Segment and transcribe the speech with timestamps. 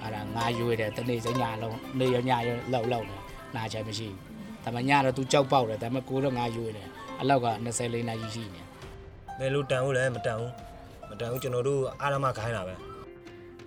[0.00, 3.20] အဲ့ဒါငါရွေတယ်တနေ့စညလုံးနေရညရလောက်လောက်တယ်
[3.56, 4.28] နာချင်မရှိဘူး
[4.64, 6.88] ဒါပေမဲ့ညတော့ तू ကြောက်ပေါက်တယ်ဒါပေမဲ့ကိုတော့ငါရွေတယ်
[7.20, 8.62] အလောက်က24နာရီရှိနေ
[9.38, 10.50] ဘယ်လိုတန်ဦးလဲမတန်ဦး
[11.10, 12.74] မတန်ဦးကျွန်တော်တို့အာရမခိုင်းတာပဲ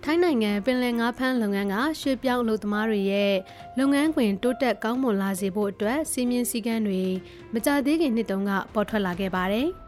[0.04, 3.34] ထိုင်းနိုင်ငံပင်လယ်ငါးဖမ်းလုပ်ငန်းကရွှေပြောင်းအလုပ်သမားတွေရဲ့
[3.78, 7.02] လုပ်ငန်းခွင်တိုးတက်ကောင်းမွန်လာစေဖို့အတွက်စီမင်းစည်းကမ်းတွေ
[7.52, 9.68] မကြသေးခင်နှစ်တုန်းကပေါ်ထွက်လာခဲ့ပါတယ်။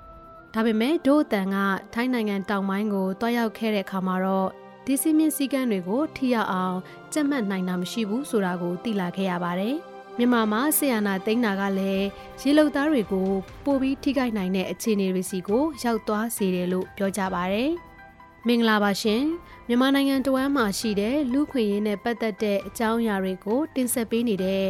[0.57, 1.57] ဒါပေမဲ့ဒို့အတန်က
[1.95, 4.49] ထိုင်းနိုင်ငံတောင်ပိုင်းကိုတွားရောက်ခဲ့တဲ့အခါမှာတော့
[4.87, 6.77] ဒီစီမင်းစည်းကမ်းတွေကိုထိရောက်အောင်
[7.13, 9.75] ကြက်မှတ်နိုင်တာမရှိဘူးဆိုတာကိုသိလာခဲ့ရပါတယ်။
[10.19, 12.07] မြန်မာမှာဆီယနာသိန်းနာကလည်း
[12.41, 13.29] ရေလုံသားတွေကို
[13.65, 17.71] ပိုပြီးထိခိုက်နိုင်တဲ့အခြေအနေတွေစီကိုရောက်သွားစေတယ်လို့ပြောကြပါတယ်။
[18.47, 19.23] မင်္ဂလာပါရှင်
[19.69, 24.65] မြန်မာနိုင်ငံတဝမ်းမှာရှိတဲ့လူခွေရေးနဲ့ပတ်သက်တဲ့အကြောင်းအရာတွေကိုတင်ဆက်ပေးနေတဲ့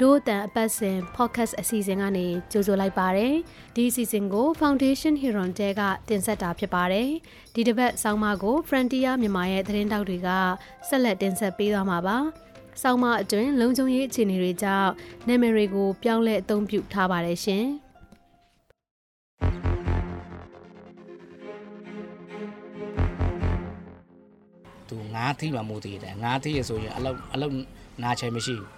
[0.00, 3.34] ဒို့အတန်အပတ်စဉ် podcast အစီအစဉ်ကနေကြိုဆိုလိုက်ပါတယ်
[3.76, 7.10] ဒီအစီအစဉ်ကို Foundation Heron တဲကတင်ဆက်တာဖြစ်ပါတယ်
[7.54, 10.28] ဒီတစ်ပတ်ဆောင်းပါးကို Frontier မြန်မာရဲ့သတင်းတောက်တွေက
[10.88, 12.16] ဆက်လက်တင်ဆက်ပေးသွားမှာပါ
[12.82, 14.90] ဆောင်းပါးအတွင်းလုံခြုံရေးအခြေအနေတွေကြောင့်
[15.28, 17.64] နာမည်တွေကိုပြောင်းလဲအသုံးပြုထားပါတယ်ရှင်
[24.88, 27.54] သူငါးသီးမှမိုးသေးတယ်ငါးသီးရဆိုရင်အလောက်အလောက်
[28.02, 28.68] နာချင်မရှိဘူး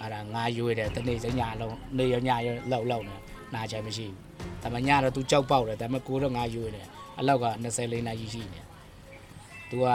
[0.00, 3.20] အဲ့ဒါငါရွေတယ်တနေ့စညလုံးနေရညရလောက်လောက်တယ်
[3.54, 6.86] နာချင်မရှိဘူးဒါပေမဲ့ညတော့ तू ကြောက်ပေါက်တယ်ဒါပေမဲ့ကိုတော့ငါရွေတယ်
[7.18, 7.46] အလောက်က
[7.78, 8.60] 24နာရီရှိနေ
[9.70, 9.86] तू က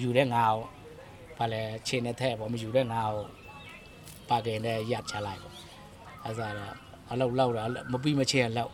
[0.00, 0.60] ယူတဲ့ငါကို
[1.38, 3.24] ဘာလဲခြေနဲ့ထည့်ပေါ့မယူတဲ့ငါကို
[4.28, 5.54] ပါကင်နဲ့ရပ်ချလိုက်ပေါ့
[6.24, 6.74] အဲ့ဒါတော့
[7.10, 8.72] အလောက်လောက်တာမပြီးမချင်လောက်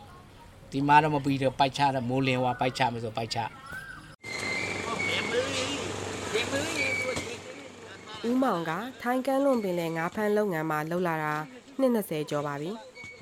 [0.72, 3.38] ဒီမှာတော့မပြီးတော့ပိုက်ချတယ်မိုးလင်းဝါပိုက်ချမယ်ဆိုပိုက်ချ
[8.29, 11.33] ဦးမောင်ကထိုင်းကန်းလွန်ပင်လဲငါးဖမ်းလုပ်ငန်းမှာလှုပ်လာတာ
[11.79, 12.71] နှစ်20ကျော်ပါပြီ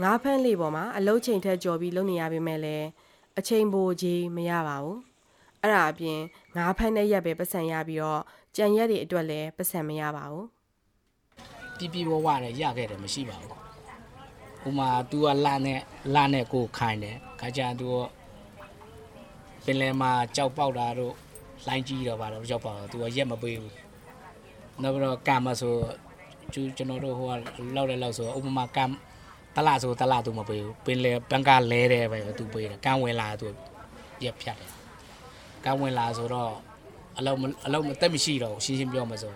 [0.02, 2.88] ငါးဖမ်းလေးပေါ်မှာအလုတ်ချိန်ထက်ကျော်ပြီးလုပ်နေရပေမဲ့လည်း
[3.40, 5.00] အချိန်ပိုကြီးမရပါဘူး
[5.62, 6.20] အဲ့ဒါအပြင်
[6.56, 8.22] ငါးဖမ်းတဲ့ရက်ပဲပတ်စံရပြီးတော့
[8.56, 10.48] ကြံရက်တွေအတွက်လည်းပတ်စံမရပါဘူး
[11.78, 13.56] ပြပြဝဝနဲ့ရခဲ့တယ်မရှိပါဘူး။
[14.68, 15.80] ဥမာ तू ကလာနဲ့
[16.16, 17.88] လာနဲ့ကိုယ်ခိုင်းတယ်။ခါကျရင် तू
[19.66, 21.14] ပင်လယ်မှာကြောက်ပေါက်တာတို့
[21.68, 23.74] လိုင်းကြီးတော့ပါတော့ကြောက်ပေါက်တော့ तू ကရက်မပေးဘူး။
[24.83, 25.75] နောက်ပြီးတော့ကံမဆို
[26.53, 27.31] ကျူကျွန်တော်တို့ဟိုက
[27.77, 28.85] လောက်လဲလောက်ဆိုဥပမာကံ
[29.55, 33.47] တလားဆိုတလားသူမပေးဘူးပင်လေပန်ကလဲတယ်ပဲသူပေးတယ်ကံဝင်လာသူ
[34.25, 34.71] ရက်ဖြတ်တယ်
[35.65, 36.53] ကံဝင်လာဆိုတော့
[37.19, 39.35] အလုံးအလုံးမတက်မရှိတော့ရှင်းရှင်းပြောမှဆို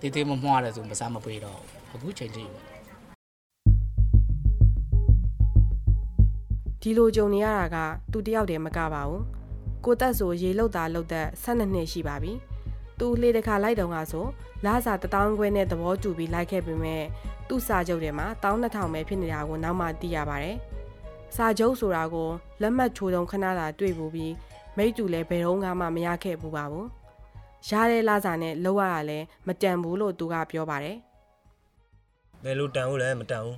[0.00, 1.60] တေးသေးမမွှားတယ်ဆိုမစားမပေးတော့
[1.92, 2.60] အခုချိန်ကြည့်ပဲ
[6.80, 7.76] ဒီလိုကြုံနေရတာက
[8.12, 9.22] သူတယောက်တည်းမကပါဘူး
[9.84, 12.34] ကိုတက်ဆိုရေလောက်တာလောက်သက်12နှစ်ရှိပါပြီ။
[12.98, 14.26] သူလေတခါလိုက်တုံးကဆို
[14.64, 17.02] လာစာတထောင်ခွဲနဲ့သဘောတူပြီးလိုက်ခဲ့ပေမဲ့
[17.48, 20.56] သူ့စာချုပ်ထဲမှာ12000ပဲဖြစ်နေတာကိုနောက်မှသိရပါတယ်
[21.36, 22.28] စာချုပ်ဆိုတာကို
[22.62, 24.32] လက်မှတ်ချိုးတုံးခဏသာတွေ့ဘူးပြီး
[24.76, 26.86] မိတူလည်းဘယ်တော့မှမရခဲ့ဘူးပါဘူး
[27.68, 30.96] ရတဲ့လာစာနဲ့လောက်ရတာလည်းမတန်ဘူးလို့သူကပြောပါတယ်
[32.44, 33.56] ဘယ်လိုတန်ဦးလဲမတန်ဦး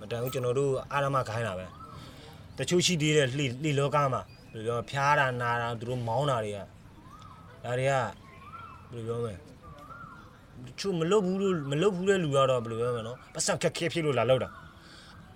[0.00, 1.66] မတန်ဦးကျွန်တော်တို့အာရမခိုင်းတာပဲ
[2.58, 6.58] တချို့ရှိသေးတဲ့လှိလှိလောကမှာဘယ်လိုပြောမလဲဖျားတာနာတာသူတို့မောင်းတာတွေက
[7.64, 7.94] ဒါတွေက
[8.92, 9.34] ဘယ်လိုပြောမလဲ
[10.66, 14.48] တချို့မလုပ်ဘူးလို့မလုပ်ဘူးတဲ့လူကတော့ဘယ်လိုပြောမလဲနော်ပတ်စံခက်ခဲဖြစ်လို့လာလောက်တာ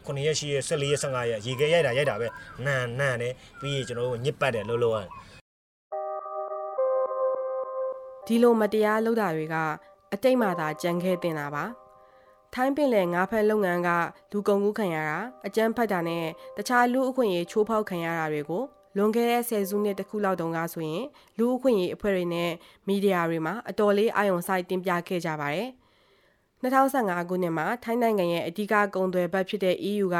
[0.04, 2.26] ခုနှစ်ရက်ရှိရက်14ရက်15ရက်ရေခဲရိုက်တာရိုက်တာပဲ
[2.64, 5.10] နန်နန်တယ်ပြီးရင်ကျွန်တော်တို့ညစ်ပတ်တယ်လှုပ်လှုပ်ရတယ်
[8.26, 9.56] ဒီလိုမတရားလုပ်တာတွေက
[10.12, 11.64] အတိတ်မှသာကြံခဲ့တင်တာပါ
[12.54, 13.90] ထိုင်းပင်လယ်ငါးဖက်လုပ်ငန်းက
[14.32, 16.24] လူကုန်ကူးခံရတာအကြမ်းဖက်တာနဲ့
[16.56, 18.62] တခြားလူအခွင့်အရေးချိုးဖောက်ခံရတာတွေကို
[18.96, 21.04] လွန်ခဲ့တဲ့ဆယ်စုနှစ်တခုလောက်တုန်းကဆိုရင်
[21.38, 22.50] လူအခွင့်အရေးအဖွဲ့တွေနဲ့
[22.86, 25.68] မီဒီယာတွေမှာအတော်လေးအာရုံစိုက်တင်ပြခဲ့ကြပါတယ်
[26.62, 30.18] 2015ခုနှစ်မှာထိုင်းနိုင်ငံရဲ့အဓိကကုန်သွယ်ဘက်ဖြစ်တဲ့ EU က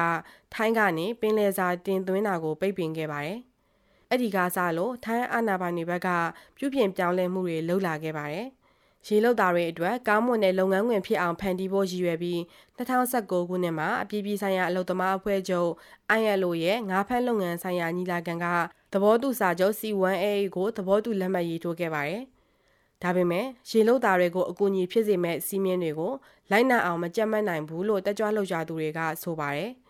[0.54, 3.38] ထိုင်းကနေပင်လယ်စာတင်သွင်းတာကိုပိတ်ပင်ခဲ့ပါတယ်။
[4.10, 6.08] အဲ့ဒီကစားလို့ထိုင်းအာဏာပိုင်တွေဘက်က
[6.56, 8.46] ပြုပြင်ပြောင်းလဲမှုတွေလှုပ်လာခဲ့ပါတယ်။
[9.06, 12.38] ရေလုတ်သားတွေအတွက်ကောင်းမွန်တဲ့လုပ်ငန်းခွင်ဖြစ်အောင်ဖန်တီးဖို့ရည်ရွယ်ပြီး
[12.78, 15.70] 2019ခုနှစ်မှာအပြည်ပြည်ဆိုင်ရာအလုပ်သမားအဖွဲ့ချုပ်
[16.18, 18.46] ILO ရဲ့ငါးဖက်လုပ်ငန်းဆိုင်ရာညီလာခံက
[18.92, 22.22] သဘောတူစာချုပ် C1AA ကိုသဘောတူလက်မှတ်ရေးထိုးခဲ့ပါတယ်။
[23.02, 26.12] ဒါပေမဲ့ရေလုတ်သားတွေကိုအကူအညီဖြစ်စေမဲ့စီးမင်းတွေကို
[26.50, 29.70] လိုက်နာအောင်မကြက်မတ်နိုင်ဘူးလို့တက်ကြွလှုပ်ရှားသူတွေကဆိုပါတယ်။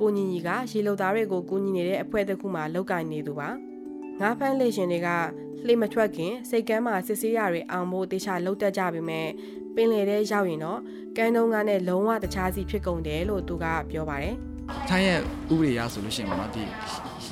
[0.00, 3.50] ကိုညီညီကရေလုတ်သားတွေကိုကူညီနေတဲ့အဖွဲ့တစ်ခုမှလောက်ကင်နေသူပါ။
[4.20, 5.08] ငါးဖမ်းလေရှင်တွေက
[5.66, 9.28] လှေမထွက်ခင်စိတ်ကမ်းမှာစစ်ဆေးရတွေအောင်ဖို့တေချာလှုပ်တက်ကြပြီမဲ့
[9.74, 10.80] ပင်လေထဲရောက်ရင်တော့
[11.16, 14.34] ကန်းတုံးကနဲ့လုံးဝတခြားစီဖြစ်ကုန်တယ်လို့သူကပြောပါတယ်။
[14.88, 15.20] ထိုင်းရဲ့
[15.52, 16.64] ဥပဒေအရဆိုလို့ရှိရင်ပေါ့နော်ဒီ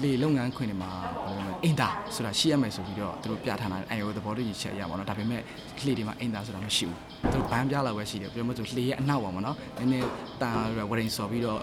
[0.02, 0.90] လေလုပ်ငန်းခွင်တွေမှာ
[1.24, 5.40] ဘယ်လိုလဲ အင်တာဆိုတာရှိရမယ်ဆိုပြီးတော့သူတို့ပြထားတာအဲဟိုသဘောတူညီချက်အရပေါ့နော်ဒါပေမဲ့
[5.86, 6.98] လေတွေမှာအင်တာဆိုတာမရှိဘူး
[7.32, 10.08] သူတို့ဘန်းပြလောက်ပဲရှိတယ်ပြောမှဆိုလေရဲ့အနောက်ပါပေါ့နော်နည်းနည်း
[10.42, 10.56] တန်
[10.90, 11.58] ဝရင်စော်ပြီးတော့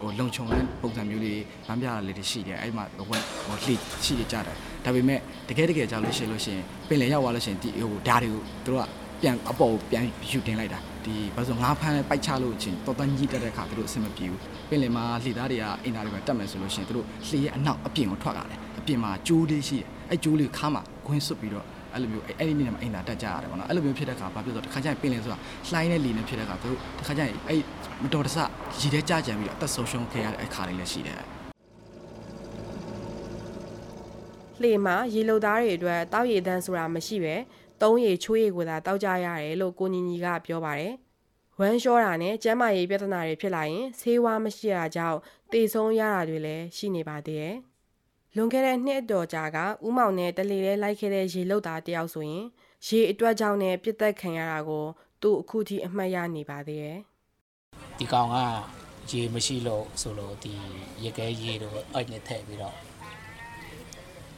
[0.00, 3.18] ဟိုလုံချုံတဲ့ပုံစံမျိုးလေးဘန်းပြတာလေးတွေရှိတယ်အဲ့မှာဟိုဟို
[3.66, 4.44] လေရှိကြတယ်
[4.84, 5.18] ဒါပေမဲ့
[5.48, 8.88] တကယ်တကယ်ကြောက်လို့ရှိလို့ရှိရင်ပင်လေရောက်သွားလို့ရှိရင်ဒီဟိုဓာတ်တွေကိုသူတို့က
[9.22, 25.38] ပြန်အပေါ်ပြန်ယူတင်လိုက်တာဒီဘာလို့ငါးဖမ်းလဲပိုက်ချလို့ချင်းတော်တော်ကြီးတက်တဲ့ခါသူတို့အဆင်မပြေဘူးပင်လယ်မှာလှေသားတွေကအင်တာတွေပဲတက်မယ်ဆိုလို့ရှိရင်သူတို့လှေရဲ့အနောက်အပြင်ကိုထွက်လာတယ် အပြင်မှာကျိုးလေးရှိတယ်အဲကျိုးလေးခါမှာခွင်းစွတ်ပြီးတော့အဲ့လိုမျိုးအဲ့ဒီနေ့မှာအင်တာတက်ကြရတယ်ပေါ့နော်အဲ့လိုမျိုးဖြစ်တဲ့ခါဘာဖြစ်လို့တခါကျရင်ပင်လယ်ဆိုတာ
[25.70, 27.60] လှိုင်းတဲ့လေနဲ့ဖြစ်တဲ့ခါသူတို့တခါကျရင်အဲ့
[28.02, 28.36] မတော်တဆ
[28.80, 31.20] ရည်တဲ့ကြကြံပြီးတော့အသက်ဆုံးရှုံးခဲ့ရတဲ့အခါလေးလည်းရှိတယ်
[34.62, 37.34] လှေမှာရေလုံသားတွေအတွက်တောက်ရည်တန်းဆိုတာမရှိပဲ
[37.82, 40.94] သုံးရည်ချိုးရည်ကိုသာတောက်ကြရတယ်လို့ကိုညီညီကပြောပါတယ်။
[41.58, 45.18] ဝမ်းလျှောတာနဲ့ကျန်းမာရေးပြဿနာတွေဖြစ်လာရင်ဆေးဝါးမရှိတာကြောင့်
[45.52, 47.56] တေဆုံးရတာတွေလည်းရှိနေပါသေးတယ်။
[48.36, 52.44] လွန်ခဲ့တဲ့နှစ်အတော်ကြာကဥမောင်နဲ့တလီလဲလိုက်ခဲ့တဲ့ရေလုတ်သားတယောက်ဆိုရင်
[52.86, 54.84] ရေအတွက်ကြောင့်နဲ့ပြစ်သက်ခံရတာကို
[55.22, 56.98] သူ့အခုထိအမှတ်ရနေပါသေးတယ်
[57.98, 58.36] ဒီကောင်က
[59.10, 60.52] ရေမရှိလို့ဆိုလို့ဒီ
[61.02, 62.76] ရေခဲရေတို့အဲ့နဲ့ထည့်ပြီးတော့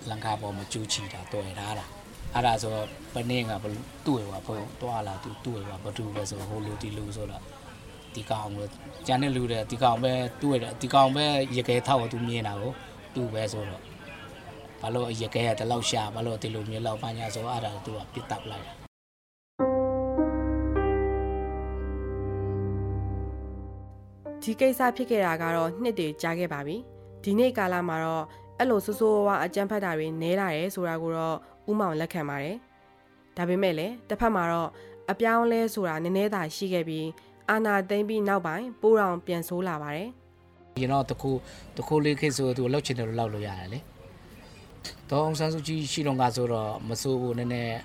[0.08, 1.86] လန်ကာပေါ်မှာကျူးချီတာတွေ့ထားတာ
[2.34, 2.70] အဲ့ဒါဆို
[3.14, 7.42] ဘယ်နေ့ကဘလူတွေ့ပါဘုံတွားလာသူတွေ့ပါဘသူပဲဆိုဟိုလူဒီလူဆိုတော့
[8.14, 8.60] ဒီကောင်က
[9.06, 10.12] ကျန်တဲ့လူတွေဒီကောင်ပဲ
[10.42, 11.24] တွေ့တယ်ဒီကောင်ပဲ
[11.56, 12.72] ရေခဲထောက်သူမြင်တာကို
[13.14, 13.82] သူပဲဆိုတော့
[14.80, 18.72] ဘာလို့ရေခဲကတလောက်ရှာဘာလို့ဒီလိုမျိုးလောက်ပညာဆိုအဲ့ဒါသူကပြစ်တပ်လိုက်တာ။
[24.42, 26.76] ဒီကိစ္စဖြစ်ခဲ့တာကတော့နှစ်တည်ကြာခဲ့ပါပြီ။
[27.24, 28.24] ဒီနေ့ကာလမှာတော့
[28.58, 31.36] အဲ့လိုဆိုးဆိုးဝါးဝါအကြမ်းဖက်တာတွေနဲလာတယ်ဆိုတာကိုတော့
[31.70, 32.56] ဥမောင်လက်ခံပါတယ်။
[33.36, 34.70] ဒါပေမဲ့လည်းတစ်ဖက်မှာတော့
[35.10, 37.06] အပြောင်းလဲဆိုတာနည်းနည်းသာရှိခဲ့ပြီး
[37.50, 40.08] အာနာသိမ့်ပြီးနောက်ပိုင်းပိုးတော်ပြန်ဆိုးလာပါတယ်
[40.82, 41.30] ရင်တော့တခု
[41.76, 43.78] တခုလေးခေတ်ဆိုသူလောက်ချင်တယ်လို့လောက်လို့ရတယ်လေ
[45.10, 47.76] တော့အောင်ဆန်းစုကြည်ရှိတော့ကဆိုတော့မစိုးဘူးနည်းနည်း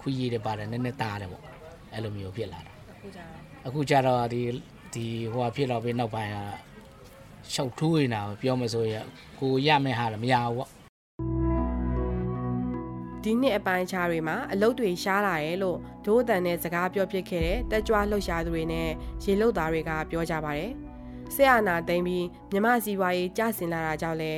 [0.00, 1.44] ခွေးရည်တယ်ပါတယ်နည်းနည်းတားတယ်ပေါ့
[1.92, 2.72] အဲ့လိုမျိုးဖြစ်လာတာ
[3.66, 4.42] အခုကျတော့ဒီ
[4.94, 6.36] ဒီဟိုဟာဖြစ်တော့ပြီးနောက်ပိုင်းက
[7.52, 8.94] ရှောက်ထိုးနေတာပဲပြောမဆိုရ
[9.38, 10.68] ကိုရမယ့်ဟာလည်းမရဘူးပေါ့။
[13.22, 18.88] ဒီနှစ်အပိုင်းခြားတွေမှာအလုတ်တွေရှားလာတယ်လို့ဒိုးအတန်နဲ့စကားပြောပြခဲ့တဲ့တက်ကြွလှုပ်ရှားသူတွေနဲ့
[19.24, 20.72] ရေလုတ်သားတွေကပြောကြပါတယ်။
[21.34, 24.32] ဆရာနာသိမ့်ပြီးမြမစီဝါရေးကြဆင်လာတာကြောင့်လဲ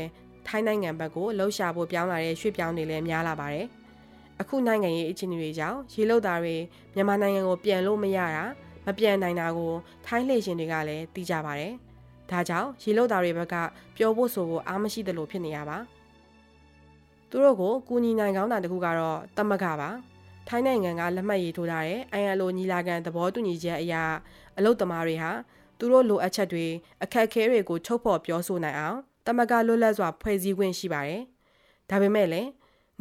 [0.46, 3.66] ထိုင်းနိုင်ငံဘက်ကိုလှုပ်ရှားဖို့ပြောင်းလာတဲ့ရွှေ့ပြောင်းတွေလည်းများလာပါတယ်။
[4.40, 6.56] အခုနိုင်ငံရေးအခြေအနေတွေကြောင့်ရေလုတ်သားတွေ
[6.94, 8.44] မြန်မာနိုင်ငံကိုပြန်လို့မရတာ
[8.86, 9.72] မပြန်နိုင်တာကို
[10.06, 11.72] ထိုင်းလှည့်ရှင်တွေကလည်းသိကြပါတယ်။
[12.30, 13.54] ဒါကြောင့်ရေလုတ်သားတွေဘက်က
[13.96, 15.78] ပျော်ဖို့ဆိုဖို့အားမရှိသလိုဖြစ်နေရပါ။
[17.30, 19.90] သူတို့ကိုကူညီနိုင်ကောင်းတာတခုကတော့တမကပါ။
[20.48, 23.94] ထိုင်းနိုင်ငံကလက်မှတ်ရေးထိုးထားတဲ့ ILO ညီလာခံသဘောတူညီချက်အရ
[24.58, 25.30] အလုတ်သမားတွေဟာ
[25.78, 26.66] သူတို့လိုအပ်ချက်တွေ
[27.02, 31.22] အခက်အခဲတွေကိုထုတ်ဖော်ပြောဆိုနိုင်အောင်တမကလွတ်လပ်စွာဖွဲ့စည်းခွင့်ရှိပါတယ်။
[31.90, 32.48] ဒါပေမဲ့လည်း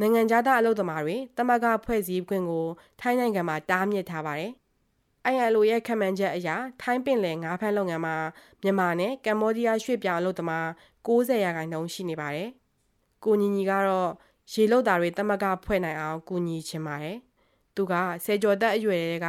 [0.00, 2.66] နိုင်ငံသားအလုတ်သမားတွေတမကဖွဲ့စည်းခွင့်ကို
[3.00, 4.52] ထိုင်းနိုင်ငံမှာတားမြစ်ထားပါတယ်။
[5.32, 6.48] ILO ရဲ့ခံမှန်းချက်အရ
[6.82, 8.16] ထိုင်းပင်လယ်ငါးဖမ်းလုပ်ငန်းမှာ
[8.62, 10.66] မြန်မာနဲ့ကမ္ဘောဒီးယားရွှေ့ပြောင်းအလုပ်သမား
[11.06, 12.48] 90ရာခိုင်နှုန်းရှိနေပါတယ်။
[13.24, 14.10] ကိုညီညီကတော့
[14.52, 17.16] ရေလုတ်သားတွေတမကဖွဲ့နိုင်အောင်ကူညီချင်ပါတယ်။
[17.74, 17.94] သူက
[18.24, 19.28] ဆယ်ကျော်သက်အရွယ်တွေက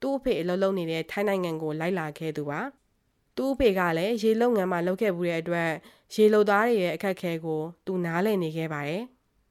[0.00, 2.60] သူ့အဖေအလုပ်လုပ်နေတဲ့ထိုင်းနိုင်ငံကိုလိုက်လာခဲ့သူပါ။
[3.40, 5.70] သူ့အဖေကလည်းရေလုံငန်းမှာလုပ်ခဲ့မှုတဲ့အတွက်
[6.14, 9.02] ရေလုတ်သားတွေရဲ့အခက်အခဲကိုသူနားလည်နေခဲ့ပါတယ်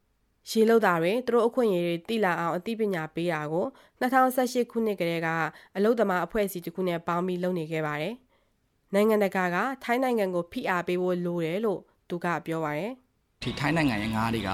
[0.50, 3.66] ။ရေလုတ်သားတွေသူတို့အခွင့်အရေးတွေတိလာအောင်အသိပညာပေးတာကို
[4.00, 5.28] 2018ခုနှစ်ကတည်းက
[5.76, 8.14] အလုပ်သမားအဖွဲ့အစည်းတစ်ခုနဲ့ပေါင်းပြီးလုပ်နေခဲ့ပါတယ်။
[8.94, 12.92] နိုင်ငံတကာကထိုင်းနိုင်ငံကိုဖိအားပေးဖို့လိုတယ်လို့သူကပြောပါတယ်
[13.42, 14.50] ဒီထိုင်းနိုင်ငံရဲ့ငါးတွေက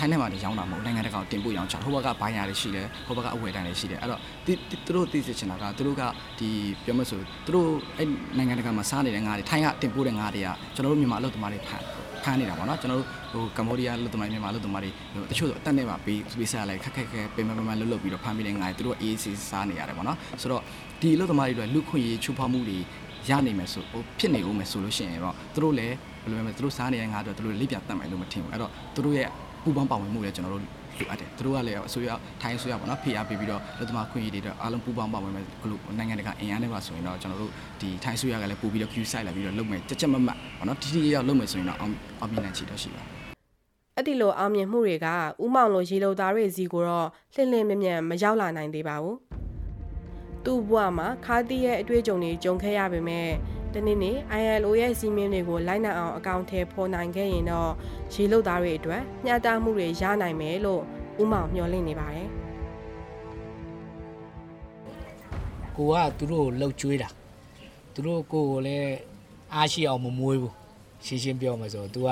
[0.00, 4.52] ထိုင်းနိုင်ငံမှာနေရောင်းတာမဟုတ်နိုင်ငံတကာကိုတင်ပို့ရောင်းချဟိုဘက်ကဘိုင်းယာတွေရှိတယ်ဟိုဘက်ကအဝယ်တန်းတွေရှိတယ်အဲ့တော့ဒီ
[4.86, 6.02] သူတို့သိစေချင်တာကသူတို့က
[6.38, 6.48] ဒီ
[6.84, 11.84] ပြောမဆိုသူတို့အဲ့နိုင်ငံတကာမှာစားနေတဲ့ငါးတွေထိုင်းကတင်ပို့တဲ့ငါးတွေကကျွန်တော်တို့မြန်မာအလုပ်သမားတွေဖမ်း
[12.24, 14.90] ဖမ်းနေတာပေါ့နော်ကျွန်တော်တို့ဟိုကမ္ဘောဒီးယားလူသမားမြန်မာလူသမားတွေ
[15.30, 20.62] တချို့အတက်နဲ့ပါပေးပေးစားလိုက်ခက်ခက်ခဲပင်ပန်းပန်းလှုပ်လှုပ်ပြီးတော့ဖမ်းပြီးတဲ့ငါးတွေသူတို့အေးအေးစားနေရတယ်ပေါ့နော်ဆိုတော့
[21.00, 22.78] ဒီလူသမားတွေတို့လူခွင့်ရေးချိုးဖောက်မှုတွေ
[23.28, 29.28] ရနိုင်မယ်ဆိုဟိုဖြစ်နေဦးမယ်ဆိုလို့ရှိရင်တော့သူတို့လည်းဘယ်လိုလဲသူတို့စားနေတဲ့ငါးတွေသူတို့လေးပြတ်တတ်မယ်လို့မထင်ဘူးအဲ့တော့သူတို့ရဲ့
[29.64, 32.10] ပူပေါင်းပါဝင်မှုလည်းကျွန်တော်တို့လိုအပ်တယ်သူတို့ကလည်းအစိုးရ
[32.42, 43.02] ထိုင်းအစိုးရပေါ့နော်ဖိအားပေးပြီးတော့လူသမားခွင့်ရေးတွေတော့အားလုံးပူပေါင်းပါဝင်မယ်ဂလုနိုင်ငံတကာအင်အားနဲ့ပါဆိုရင်တော့ကျွန်တော်တို့ဒီထိုင်းအစိုးရကလည်းပို့ပြီးတော့ queue site လာပြီးတော့လုပ်မယ်ကြက်ကြက်မတ်မတ်ပေါ့နော်တီတီရောက်လုပ်မယ်ဆိုရင်တော့အောင်အောင်မြင်နိုင်ချေတော့ရှိပါ။
[43.96, 45.06] အဲ့ဒီလိုအောင်မြင်မှုတွေက
[45.44, 49.16] ဥမောင်လိုရေလုံသားတွေစီကိုတော့လှင့်လှင့်မြက်မြက်မရောက်လာနိုင်သေးပါဘူး။
[50.44, 53.28] သူ့ဘဝမှာခါတီးရဲ့အတွေ့အကြုံတွေကြုံခဲ့ရပေမဲ့
[53.73, 57.71] တနေ့နေ့ ILO ရဲ့စီမင်းတွေကိုလိုက်နိုင်အောင်အကောင့်ထဲဖော်နိုင်ခဲ့ရင်တော့
[58.13, 60.81] ရေလုံသားတွေအတွက်မျှတမှုတွေရနိုင်မယ်လို့
[61.21, 62.29] ဥမောင်မျှော်လင့်နေပါတယ်။
[65.75, 67.09] ကိုကသူတို့ကိုလှုပ်ကြွေးတာ
[67.93, 68.89] သူတို့ကိုယ်ကိုလည်း
[69.53, 70.53] အားရှိအောင်မမွေးဘူး
[71.05, 72.09] ရှင်းရှင်းပြောမှဆို तू က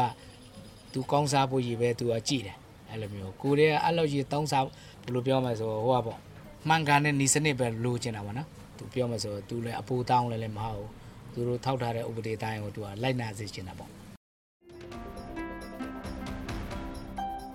[0.93, 2.57] तू ကောင်းစားဖို့ကြီးပဲ तू ကကြည်တယ်
[2.89, 6.19] အဲ့လိုမျိုးကိုရဲအဲ့လိုကြီးတောင်းစားဘယ်လိုပြောမှဆိုဟိုကပေါ့
[6.67, 8.47] မှန်ကန်တဲ့ဤစနစ်ပဲလိုချင်တာပေါ့နော်
[8.77, 10.89] तू ပြောမှဆို तू လည်းအပူတောင်းလည်းလည်းမဟုတ်ဘူး
[11.38, 13.90] သူတို့ထောက်ထားတဲ့ဥပဒေတိုင်းကို तू ကလိုက်နာစေချင်တာပေါ့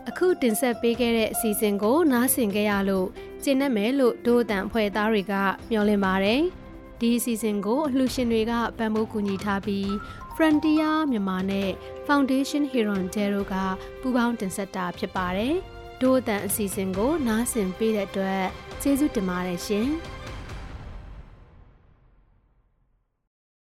[0.10, 3.08] အခုတင်ဆက်ပေးခဲ့တဲ့အစီအစဉ်ကို နားဆင်ကြရလို့
[3.44, 5.34] ကျင့်တတ်မယ်လို့ဒို့အတန်ဖွဲ့သားတွေက
[5.70, 6.42] မျှော်လင့်ပါတယ်။
[7.00, 9.88] ဒီအစီအစဉ်ကိုအလှူရှင်တွေကပံ့ပိုးကူညီထားပြီး
[10.36, 11.70] Frontier မြန်မာနဲ့
[12.08, 13.54] Foundation Heron Dero က
[14.02, 15.54] ပူးပေါင်းတင်ဆက်တာဖြစ်ပါတယ်။
[16.02, 18.44] ဒို့အတန်အစီအစဉ်ကို နားဆင်ပေးတဲ့အတွက်
[18.82, 19.88] ကျေးဇူးတင်ပါတယ်ရှင်။